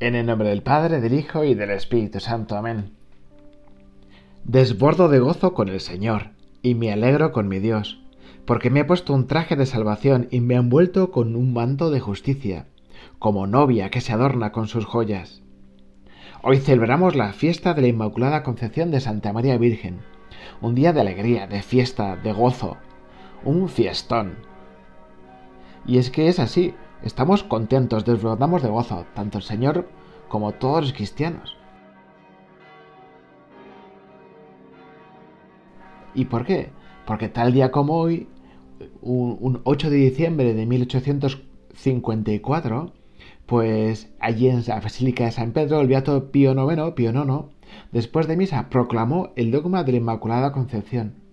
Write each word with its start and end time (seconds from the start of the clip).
En 0.00 0.14
el 0.14 0.26
nombre 0.26 0.50
del 0.50 0.62
Padre, 0.62 1.00
del 1.00 1.12
Hijo 1.12 1.42
y 1.42 1.54
del 1.54 1.70
Espíritu 1.70 2.20
Santo. 2.20 2.56
Amén. 2.56 2.92
Desbordo 4.44 5.08
de 5.08 5.18
gozo 5.18 5.54
con 5.54 5.68
el 5.68 5.80
Señor, 5.80 6.28
y 6.62 6.76
me 6.76 6.92
alegro 6.92 7.32
con 7.32 7.48
mi 7.48 7.58
Dios, 7.58 8.00
porque 8.44 8.70
me 8.70 8.78
ha 8.78 8.86
puesto 8.86 9.12
un 9.12 9.26
traje 9.26 9.56
de 9.56 9.66
salvación 9.66 10.28
y 10.30 10.38
me 10.38 10.54
ha 10.54 10.60
envuelto 10.60 11.10
con 11.10 11.34
un 11.34 11.52
manto 11.52 11.90
de 11.90 11.98
justicia, 11.98 12.66
como 13.18 13.48
novia 13.48 13.90
que 13.90 14.00
se 14.00 14.12
adorna 14.12 14.52
con 14.52 14.68
sus 14.68 14.84
joyas. 14.84 15.42
Hoy 16.44 16.58
celebramos 16.58 17.16
la 17.16 17.32
fiesta 17.32 17.74
de 17.74 17.82
la 17.82 17.88
Inmaculada 17.88 18.44
Concepción 18.44 18.92
de 18.92 19.00
Santa 19.00 19.32
María 19.32 19.58
Virgen, 19.58 19.98
un 20.60 20.76
día 20.76 20.92
de 20.92 21.00
alegría, 21.00 21.48
de 21.48 21.60
fiesta, 21.60 22.14
de 22.14 22.32
gozo, 22.32 22.76
un 23.44 23.68
fiestón. 23.68 24.36
Y 25.84 25.98
es 25.98 26.12
que 26.12 26.28
es 26.28 26.38
así, 26.38 26.74
Estamos 27.02 27.42
contentos, 27.44 28.04
desbordamos 28.04 28.62
de 28.62 28.68
gozo, 28.68 29.06
tanto 29.14 29.38
el 29.38 29.44
Señor 29.44 29.88
como 30.28 30.52
todos 30.52 30.82
los 30.82 30.92
cristianos. 30.92 31.56
¿Y 36.14 36.24
por 36.24 36.44
qué? 36.44 36.70
Porque 37.06 37.28
tal 37.28 37.52
día 37.52 37.70
como 37.70 37.94
hoy, 37.94 38.26
un, 39.00 39.60
8 39.62 39.90
de 39.90 39.96
diciembre 39.96 40.54
de 40.54 40.66
1854, 40.66 42.92
pues 43.46 44.12
allí 44.18 44.48
en 44.48 44.64
la 44.66 44.80
Basílica 44.80 45.24
de 45.24 45.30
San 45.30 45.52
Pedro, 45.52 45.80
el 45.80 45.86
Beato 45.86 46.32
Pío 46.32 46.50
IX, 46.52 46.94
Pío 46.94 47.12
IX, 47.12 47.44
después 47.92 48.26
de 48.26 48.36
misa, 48.36 48.68
proclamó 48.70 49.30
el 49.36 49.52
dogma 49.52 49.84
de 49.84 49.92
la 49.92 49.98
Inmaculada 49.98 50.50
Concepción. 50.52 51.27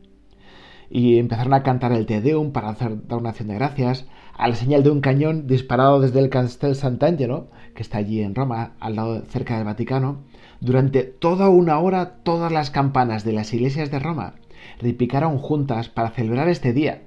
Y 0.90 1.18
empezaron 1.18 1.54
a 1.54 1.64
cantar 1.64 1.92
el 1.92 2.06
Te 2.06 2.22
Deum 2.22 2.52
para 2.52 2.70
hacer, 2.70 3.08
dar 3.08 3.20
una 3.20 3.30
acción 3.30 3.48
de 3.48 3.56
gracias, 3.56 4.06
a 4.38 4.48
la 4.48 4.56
señal 4.56 4.84
de 4.84 4.92
un 4.92 5.02
cañón 5.02 5.48
disparado 5.48 6.02
desde 6.02 6.20
el 6.20 6.30
Castel 6.30 6.76
Sant'Angelo, 6.76 7.48
que 7.74 7.82
está 7.82 7.98
allí 8.00 8.22
en 8.22 8.36
Roma, 8.36 8.74
al 8.80 8.96
lado 8.96 9.22
cerca 9.28 9.56
del 9.56 9.66
Vaticano, 9.66 10.24
durante 10.60 11.04
toda 11.04 11.50
una 11.50 11.80
hora 11.80 12.18
todas 12.24 12.52
las 12.52 12.70
campanas 12.70 13.24
de 13.24 13.34
las 13.34 13.54
iglesias 13.54 13.92
de 13.92 14.00
Roma 14.00 14.36
repicaron 14.80 15.38
juntas 15.38 15.90
para 15.90 16.12
celebrar 16.12 16.50
este 16.50 16.74
día, 16.74 17.04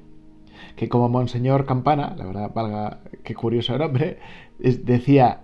que 0.77 0.89
como 0.89 1.09
Monseñor 1.09 1.67
Campana, 1.67 2.15
la 2.17 2.27
verdad, 2.27 2.53
valga 2.55 3.01
qué 3.25 3.35
curioso 3.35 3.77
nombre, 3.79 4.19
decía, 4.59 5.41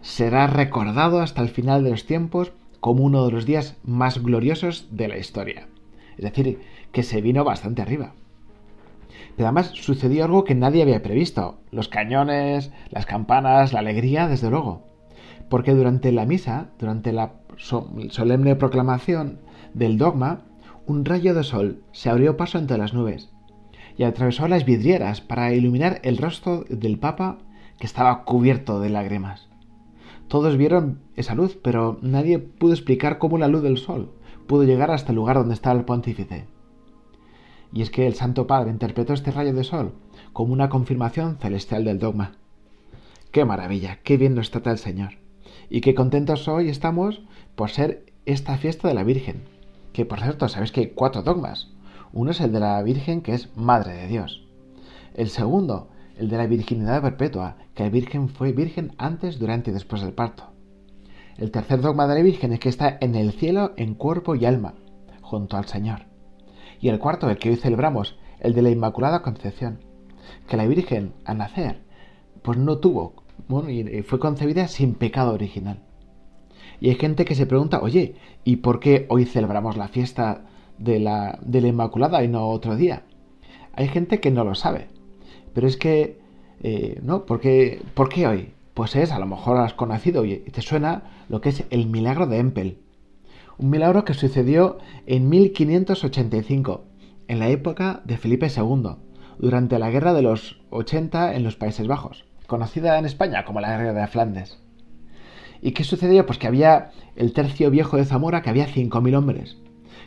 será 0.00 0.46
recordado 0.46 1.20
hasta 1.20 1.42
el 1.42 1.48
final 1.48 1.84
de 1.84 1.90
los 1.90 2.06
tiempos 2.06 2.52
como 2.80 3.04
uno 3.04 3.24
de 3.26 3.32
los 3.32 3.46
días 3.46 3.76
más 3.84 4.22
gloriosos 4.22 4.88
de 4.90 5.08
la 5.08 5.18
historia. 5.18 5.66
Es 6.16 6.24
decir, 6.24 6.60
que 6.92 7.02
se 7.02 7.20
vino 7.20 7.44
bastante 7.44 7.82
arriba. 7.82 8.14
Pero 9.36 9.48
además 9.48 9.70
sucedió 9.74 10.24
algo 10.24 10.44
que 10.44 10.54
nadie 10.54 10.82
había 10.82 11.02
previsto. 11.02 11.58
Los 11.70 11.88
cañones, 11.88 12.72
las 12.90 13.06
campanas, 13.06 13.72
la 13.72 13.80
alegría, 13.80 14.28
desde 14.28 14.50
luego. 14.50 14.84
Porque 15.48 15.74
durante 15.74 16.10
la 16.12 16.24
misa, 16.26 16.70
durante 16.78 17.12
la 17.12 17.34
solemne 17.56 18.56
proclamación 18.56 19.40
del 19.74 19.98
dogma, 19.98 20.42
un 20.86 21.04
rayo 21.04 21.34
de 21.34 21.44
sol 21.44 21.82
se 21.92 22.10
abrió 22.10 22.36
paso 22.36 22.58
entre 22.58 22.78
las 22.78 22.94
nubes 22.94 23.30
y 23.96 24.04
atravesó 24.04 24.46
las 24.48 24.64
vidrieras 24.64 25.20
para 25.20 25.52
iluminar 25.52 26.00
el 26.02 26.18
rostro 26.18 26.64
del 26.68 26.98
Papa 26.98 27.38
que 27.78 27.86
estaba 27.86 28.24
cubierto 28.24 28.80
de 28.80 28.90
lágrimas. 28.90 29.48
Todos 30.28 30.56
vieron 30.56 31.00
esa 31.14 31.34
luz, 31.34 31.58
pero 31.62 31.98
nadie 32.02 32.38
pudo 32.38 32.72
explicar 32.72 33.18
cómo 33.18 33.38
la 33.38 33.48
luz 33.48 33.62
del 33.62 33.78
sol 33.78 34.12
pudo 34.46 34.64
llegar 34.64 34.90
hasta 34.90 35.12
el 35.12 35.16
lugar 35.16 35.36
donde 35.36 35.54
estaba 35.54 35.78
el 35.78 35.84
pontífice 35.84 36.46
y 37.72 37.82
es 37.82 37.90
que 37.90 38.06
el 38.06 38.14
Santo 38.14 38.46
Padre 38.46 38.70
interpretó 38.70 39.12
este 39.12 39.30
rayo 39.30 39.52
de 39.52 39.64
sol 39.64 39.92
como 40.32 40.52
una 40.52 40.68
confirmación 40.68 41.36
celestial 41.38 41.84
del 41.84 41.98
dogma. 41.98 42.32
¡Qué 43.32 43.44
maravilla! 43.44 43.98
¡Qué 44.02 44.16
bien 44.16 44.34
nos 44.34 44.50
trata 44.50 44.70
el 44.70 44.78
Señor! 44.78 45.18
Y 45.68 45.80
qué 45.80 45.94
contentos 45.94 46.48
hoy 46.48 46.68
estamos 46.68 47.22
por 47.54 47.70
ser 47.70 48.06
esta 48.24 48.56
fiesta 48.56 48.88
de 48.88 48.94
la 48.94 49.04
Virgen. 49.04 49.44
Que 49.92 50.06
por 50.06 50.20
cierto, 50.20 50.48
sabéis 50.48 50.72
que 50.72 50.80
hay 50.80 50.86
cuatro 50.94 51.22
dogmas. 51.22 51.70
Uno 52.12 52.30
es 52.30 52.40
el 52.40 52.52
de 52.52 52.60
la 52.60 52.82
Virgen, 52.82 53.20
que 53.20 53.34
es 53.34 53.54
Madre 53.56 53.94
de 53.94 54.06
Dios. 54.06 54.46
El 55.14 55.28
segundo, 55.28 55.88
el 56.16 56.28
de 56.28 56.38
la 56.38 56.46
virginidad 56.46 57.02
perpetua, 57.02 57.56
que 57.74 57.82
la 57.82 57.90
Virgen 57.90 58.28
fue 58.28 58.52
virgen 58.52 58.92
antes, 58.96 59.38
durante 59.38 59.70
y 59.70 59.74
después 59.74 60.02
del 60.02 60.12
parto. 60.12 60.55
El 61.38 61.50
tercer 61.50 61.80
dogma 61.80 62.06
de 62.06 62.14
la 62.14 62.22
Virgen 62.22 62.52
es 62.52 62.60
que 62.60 62.68
está 62.68 62.98
en 63.00 63.14
el 63.14 63.32
cielo 63.32 63.72
en 63.76 63.94
cuerpo 63.94 64.34
y 64.34 64.44
alma, 64.46 64.74
junto 65.20 65.56
al 65.56 65.66
Señor 65.66 66.06
y 66.80 66.88
el 66.88 66.98
cuarto, 66.98 67.28
el 67.30 67.38
que 67.38 67.50
hoy 67.50 67.56
celebramos, 67.56 68.16
el 68.40 68.54
de 68.54 68.62
la 68.62 68.70
Inmaculada 68.70 69.22
Concepción, 69.22 69.80
que 70.48 70.56
la 70.56 70.66
Virgen 70.66 71.14
al 71.24 71.38
nacer, 71.38 71.82
pues 72.42 72.58
no 72.58 72.78
tuvo, 72.78 73.14
bueno, 73.48 73.70
y 73.70 74.02
fue 74.02 74.18
concebida 74.18 74.68
sin 74.68 74.94
pecado 74.94 75.32
original. 75.32 75.82
Y 76.80 76.90
hay 76.90 76.96
gente 76.96 77.24
que 77.24 77.34
se 77.34 77.46
pregunta, 77.46 77.80
oye, 77.80 78.16
¿y 78.44 78.56
por 78.56 78.80
qué 78.80 79.06
hoy 79.08 79.24
celebramos 79.24 79.76
la 79.76 79.88
fiesta 79.88 80.44
de 80.78 81.00
la, 81.00 81.38
de 81.42 81.60
la 81.62 81.68
Inmaculada 81.68 82.22
y 82.22 82.28
no 82.28 82.48
otro 82.48 82.76
día? 82.76 83.04
Hay 83.72 83.88
gente 83.88 84.20
que 84.20 84.30
no 84.30 84.44
lo 84.44 84.54
sabe, 84.54 84.88
pero 85.54 85.66
es 85.66 85.76
que, 85.76 86.20
eh, 86.62 87.00
¿no? 87.02 87.24
¿Por 87.24 87.40
qué, 87.40 87.82
¿Por 87.94 88.08
qué 88.08 88.26
hoy? 88.26 88.52
Pues 88.76 88.94
es, 88.94 89.10
a 89.10 89.18
lo 89.18 89.26
mejor 89.26 89.56
has 89.56 89.74
conocido 89.74 90.24
y 90.24 90.36
te 90.38 90.62
suena 90.62 91.24
lo 91.28 91.40
que 91.40 91.48
es 91.48 91.64
el 91.70 91.88
milagro 91.88 92.28
de 92.28 92.38
Empel 92.38 92.86
un 93.58 93.70
milagro 93.70 94.04
que 94.04 94.14
sucedió 94.14 94.78
en 95.06 95.28
1585, 95.28 96.84
en 97.28 97.38
la 97.38 97.48
época 97.48 98.02
de 98.04 98.18
Felipe 98.18 98.48
II, 98.54 98.96
durante 99.38 99.78
la 99.78 99.90
Guerra 99.90 100.12
de 100.12 100.22
los 100.22 100.60
80 100.70 101.34
en 101.34 101.42
los 101.42 101.56
Países 101.56 101.86
Bajos, 101.86 102.24
conocida 102.46 102.98
en 102.98 103.06
España 103.06 103.44
como 103.44 103.60
la 103.60 103.70
Guerra 103.70 103.92
de 103.92 104.06
Flandes. 104.08 104.58
¿Y 105.62 105.72
qué 105.72 105.84
sucedió? 105.84 106.26
Pues 106.26 106.38
que 106.38 106.46
había 106.46 106.90
el 107.16 107.32
tercio 107.32 107.70
viejo 107.70 107.96
de 107.96 108.04
Zamora, 108.04 108.42
que 108.42 108.50
había 108.50 108.68
5.000 108.68 109.16
hombres, 109.16 109.56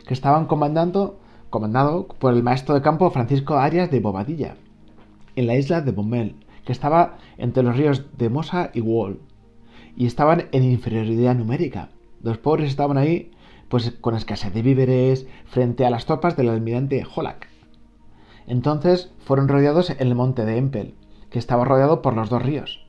que 0.06 0.14
estaban 0.14 0.46
comandando, 0.46 1.18
comandado 1.50 2.06
por 2.06 2.32
el 2.32 2.44
maestro 2.44 2.74
de 2.74 2.82
campo 2.82 3.10
Francisco 3.10 3.56
Arias 3.58 3.90
de 3.90 4.00
Bobadilla, 4.00 4.54
en 5.34 5.48
la 5.48 5.56
isla 5.56 5.80
de 5.80 5.90
Bommel, 5.90 6.36
que 6.64 6.72
estaba 6.72 7.18
entre 7.38 7.62
los 7.62 7.76
ríos 7.76 8.06
de 8.16 8.28
Mosa 8.28 8.70
y 8.74 8.80
Wall, 8.80 9.20
y 9.96 10.06
estaban 10.06 10.48
en 10.52 10.64
inferioridad 10.64 11.34
numérica. 11.34 11.90
Los 12.22 12.38
pobres 12.38 12.70
estaban 12.70 12.98
ahí 12.98 13.32
pues 13.68 13.92
con 14.00 14.16
escasez 14.16 14.52
de 14.52 14.62
víveres 14.62 15.26
frente 15.46 15.86
a 15.86 15.90
las 15.90 16.04
tropas 16.04 16.36
del 16.36 16.48
almirante 16.48 17.06
Holak. 17.14 17.48
Entonces 18.46 19.12
fueron 19.20 19.46
rodeados 19.46 19.90
en 19.90 20.00
el 20.00 20.16
monte 20.16 20.44
de 20.44 20.56
Empel, 20.56 20.94
que 21.30 21.38
estaba 21.38 21.64
rodeado 21.64 22.02
por 22.02 22.16
los 22.16 22.28
dos 22.28 22.42
ríos. 22.42 22.84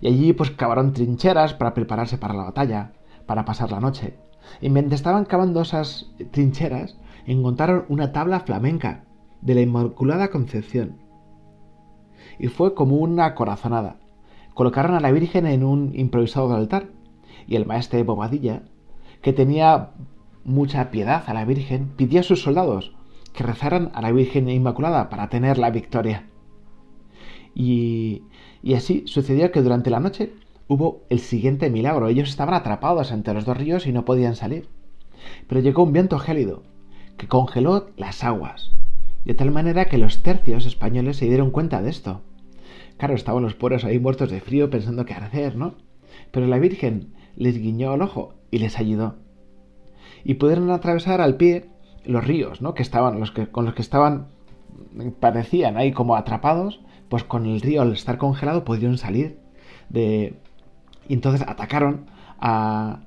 Y 0.00 0.06
allí 0.06 0.32
pues 0.32 0.52
cavaron 0.52 0.92
trincheras 0.92 1.52
para 1.54 1.74
prepararse 1.74 2.16
para 2.16 2.34
la 2.34 2.44
batalla, 2.44 2.92
para 3.26 3.44
pasar 3.44 3.72
la 3.72 3.80
noche. 3.80 4.14
Y 4.60 4.70
mientras 4.70 5.00
estaban 5.00 5.24
cavando 5.24 5.62
esas 5.62 6.12
trincheras, 6.30 6.96
encontraron 7.26 7.84
una 7.88 8.12
tabla 8.12 8.40
flamenca 8.40 9.04
de 9.40 9.54
la 9.54 9.62
Inmaculada 9.62 10.28
Concepción. 10.28 10.99
Y 12.38 12.48
fue 12.48 12.74
como 12.74 12.96
una 12.96 13.34
corazonada. 13.34 13.96
Colocaron 14.54 14.94
a 14.94 15.00
la 15.00 15.12
Virgen 15.12 15.46
en 15.46 15.64
un 15.64 15.92
improvisado 15.94 16.54
altar, 16.54 16.88
y 17.46 17.56
el 17.56 17.66
maestre 17.66 18.02
Bobadilla, 18.02 18.62
que 19.22 19.32
tenía 19.32 19.90
mucha 20.44 20.90
piedad 20.90 21.24
a 21.26 21.34
la 21.34 21.44
Virgen, 21.44 21.92
pidió 21.96 22.20
a 22.20 22.24
sus 22.24 22.42
soldados 22.42 22.92
que 23.32 23.44
rezaran 23.44 23.90
a 23.94 24.02
la 24.02 24.12
Virgen 24.12 24.48
Inmaculada 24.48 25.08
para 25.08 25.28
tener 25.28 25.58
la 25.58 25.70
victoria. 25.70 26.26
Y, 27.54 28.22
y 28.62 28.74
así 28.74 29.04
sucedió 29.06 29.50
que 29.52 29.62
durante 29.62 29.90
la 29.90 30.00
noche 30.00 30.32
hubo 30.68 31.02
el 31.08 31.20
siguiente 31.20 31.70
milagro. 31.70 32.08
Ellos 32.08 32.28
estaban 32.28 32.54
atrapados 32.54 33.12
entre 33.12 33.34
los 33.34 33.44
dos 33.44 33.56
ríos 33.56 33.86
y 33.86 33.92
no 33.92 34.04
podían 34.04 34.36
salir. 34.36 34.68
Pero 35.46 35.60
llegó 35.60 35.82
un 35.82 35.92
viento 35.92 36.18
gélido 36.18 36.62
que 37.16 37.28
congeló 37.28 37.90
las 37.96 38.24
aguas, 38.24 38.70
de 39.24 39.34
tal 39.34 39.50
manera 39.50 39.86
que 39.86 39.98
los 39.98 40.22
tercios 40.22 40.66
españoles 40.66 41.16
se 41.16 41.26
dieron 41.26 41.50
cuenta 41.50 41.82
de 41.82 41.90
esto. 41.90 42.22
Claro, 42.96 43.14
estaban 43.14 43.42
los 43.42 43.54
pobres 43.54 43.84
ahí 43.84 43.98
muertos 43.98 44.30
de 44.30 44.40
frío 44.40 44.70
pensando 44.70 45.04
qué 45.04 45.14
hacer, 45.14 45.56
¿no? 45.56 45.74
Pero 46.30 46.46
la 46.46 46.58
Virgen 46.58 47.14
les 47.36 47.58
guiñó 47.58 47.94
el 47.94 48.02
ojo 48.02 48.34
y 48.50 48.58
les 48.58 48.78
ayudó 48.78 49.16
y 50.24 50.34
pudieron 50.34 50.70
atravesar 50.70 51.20
al 51.20 51.36
pie 51.36 51.70
los 52.04 52.26
ríos, 52.26 52.62
¿no? 52.62 52.74
Que 52.74 52.82
estaban, 52.82 53.20
los 53.20 53.30
que, 53.30 53.48
con 53.48 53.64
los 53.64 53.74
que 53.74 53.82
estaban, 53.82 54.28
parecían 55.20 55.76
ahí 55.76 55.92
como 55.92 56.16
atrapados, 56.16 56.80
pues 57.08 57.24
con 57.24 57.46
el 57.46 57.60
río 57.60 57.82
al 57.82 57.92
estar 57.92 58.18
congelado 58.18 58.64
pudieron 58.64 58.98
salir 58.98 59.38
de... 59.88 60.34
Y 61.08 61.14
entonces 61.14 61.46
atacaron 61.46 62.06
al 62.38 63.04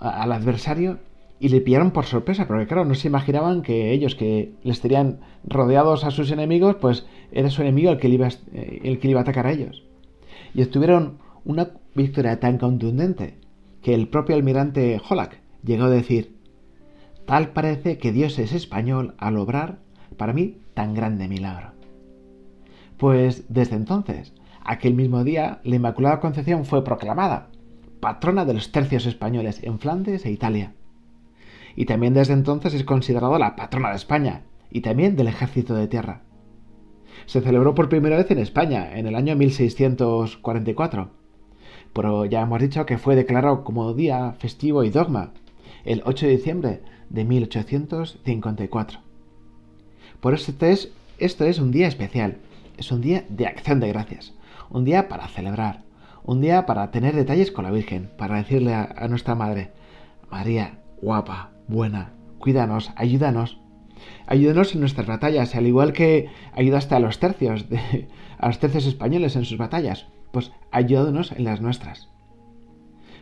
adversario 0.00 0.98
y 1.40 1.48
le 1.48 1.60
pillaron 1.60 1.92
por 1.92 2.04
sorpresa, 2.04 2.46
porque 2.46 2.66
claro, 2.66 2.84
no 2.84 2.94
se 2.94 3.08
imaginaban 3.08 3.62
que 3.62 3.92
ellos 3.92 4.14
que 4.14 4.54
les 4.62 4.80
tenían 4.80 5.20
rodeados 5.44 6.04
a 6.04 6.10
sus 6.10 6.30
enemigos, 6.30 6.76
pues 6.76 7.06
era 7.30 7.50
su 7.50 7.62
enemigo 7.62 7.90
el 7.90 7.98
que 7.98 8.08
le 8.08 8.14
iba, 8.14 8.28
el 8.52 8.98
que 8.98 9.08
iba 9.08 9.20
a 9.20 9.22
atacar 9.22 9.46
a 9.46 9.52
ellos. 9.52 9.84
Y 10.54 10.62
obtuvieron 10.62 11.18
una 11.44 11.70
victoria 11.94 12.40
tan 12.40 12.58
contundente 12.58 13.38
que 13.82 13.94
el 13.94 14.08
propio 14.08 14.34
almirante 14.34 15.00
Holak 15.08 15.40
llegó 15.64 15.84
a 15.84 15.90
decir, 15.90 16.38
Tal 17.28 17.50
parece 17.50 17.98
que 17.98 18.10
Dios 18.10 18.38
es 18.38 18.54
español 18.54 19.14
al 19.18 19.36
obrar, 19.36 19.80
para 20.16 20.32
mí, 20.32 20.62
tan 20.72 20.94
grande 20.94 21.28
milagro. 21.28 21.72
Pues 22.96 23.44
desde 23.50 23.76
entonces, 23.76 24.32
aquel 24.64 24.94
mismo 24.94 25.22
día, 25.24 25.60
la 25.62 25.76
Inmaculada 25.76 26.20
Concepción 26.20 26.64
fue 26.64 26.84
proclamada 26.84 27.50
patrona 28.00 28.46
de 28.46 28.54
los 28.54 28.72
tercios 28.72 29.04
españoles 29.04 29.62
en 29.62 29.78
Flandes 29.78 30.24
e 30.24 30.30
Italia. 30.30 30.72
Y 31.78 31.84
también 31.84 32.12
desde 32.12 32.32
entonces 32.32 32.74
es 32.74 32.82
considerada 32.82 33.38
la 33.38 33.54
patrona 33.54 33.90
de 33.90 33.94
España 33.94 34.42
y 34.68 34.80
también 34.80 35.14
del 35.14 35.28
ejército 35.28 35.76
de 35.76 35.86
tierra. 35.86 36.22
Se 37.26 37.40
celebró 37.40 37.76
por 37.76 37.88
primera 37.88 38.16
vez 38.16 38.28
en 38.32 38.40
España 38.40 38.98
en 38.98 39.06
el 39.06 39.14
año 39.14 39.36
1644, 39.36 41.08
pero 41.92 42.24
ya 42.24 42.42
hemos 42.42 42.60
dicho 42.60 42.84
que 42.84 42.98
fue 42.98 43.14
declarado 43.14 43.62
como 43.62 43.94
día 43.94 44.32
festivo 44.40 44.82
y 44.82 44.90
dogma 44.90 45.34
el 45.84 46.02
8 46.04 46.26
de 46.26 46.32
diciembre 46.32 46.82
de 47.10 47.24
1854. 47.24 48.98
Por 50.18 50.34
eso 50.34 50.50
este 50.50 50.72
es, 50.72 50.90
esto 51.18 51.44
es 51.44 51.60
un 51.60 51.70
día 51.70 51.86
especial, 51.86 52.38
es 52.76 52.90
un 52.90 53.02
día 53.02 53.24
de 53.28 53.46
acción 53.46 53.78
de 53.78 53.86
gracias, 53.86 54.34
un 54.68 54.84
día 54.84 55.06
para 55.06 55.28
celebrar, 55.28 55.84
un 56.24 56.40
día 56.40 56.66
para 56.66 56.90
tener 56.90 57.14
detalles 57.14 57.52
con 57.52 57.64
la 57.64 57.70
Virgen, 57.70 58.10
para 58.18 58.34
decirle 58.34 58.74
a, 58.74 59.06
nuestra 59.08 59.36
Madre, 59.36 59.70
María, 60.28 60.80
guapa, 61.02 61.52
buena, 61.68 62.12
cuídanos, 62.38 62.92
ayúdanos, 62.96 63.60
ayúdanos 64.26 64.74
en 64.74 64.80
nuestras 64.80 65.06
batallas, 65.06 65.54
al 65.54 65.66
igual 65.66 65.92
que 65.92 66.28
ayudaste 66.52 66.94
a 66.94 67.00
los 67.00 67.18
tercios, 67.18 67.66
a 68.38 68.46
los 68.46 68.58
tercios 68.58 68.86
españoles 68.86 69.36
en 69.36 69.44
sus 69.44 69.58
batallas, 69.58 70.06
pues 70.32 70.52
ayúdanos 70.70 71.32
en 71.32 71.44
las 71.44 71.60
nuestras. 71.60 72.08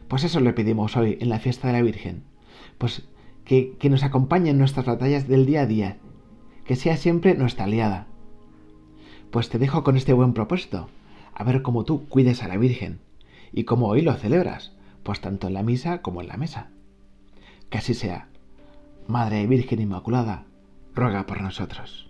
Pues 0.09 0.25
eso 0.25 0.41
le 0.41 0.53
pedimos 0.53 0.97
hoy 0.97 1.19
en 1.21 1.29
la 1.29 1.41
fiesta 1.41 1.69
de 1.69 1.75
la 1.75 1.83
Virgen, 1.83 2.23
pues 2.79 3.09
que, 3.45 3.77
que 3.79 3.91
nos 3.91 4.05
acompañe 4.05 4.51
en 4.51 4.59
nuestras 4.59 4.87
batallas 4.87 5.29
del 5.29 5.47
día 5.47 5.63
a 5.63 5.67
día, 5.67 5.97
que 6.65 6.77
sea 6.77 6.97
siempre 6.97 7.35
nuestra 7.35 7.65
aliada. 7.65 8.07
Pues 9.31 9.49
te 9.49 9.59
dejo 9.59 9.83
con 9.85 9.97
este 9.97 10.13
buen 10.13 10.33
propósito, 10.33 10.89
a 11.35 11.45
ver 11.45 11.63
cómo 11.63 11.85
tú 11.85 12.09
cuides 12.09 12.43
a 12.43 12.49
la 12.49 12.57
Virgen 12.57 13.01
y 13.53 13.65
cómo 13.65 13.89
hoy 13.89 14.03
lo 14.03 14.15
celebras, 14.15 14.73
pues 15.03 15.21
tanto 15.21 15.49
en 15.49 15.55
la 15.55 15.63
misa 15.63 16.03
como 16.03 16.21
en 16.21 16.29
la 16.29 16.37
mesa. 16.37 16.71
Que 17.71 17.79
así 17.79 17.95
sea. 17.95 18.29
Madre 19.07 19.47
Virgen 19.47 19.81
Inmaculada, 19.81 20.45
ruega 20.95 21.27
por 21.27 21.41
nosotros. 21.41 22.06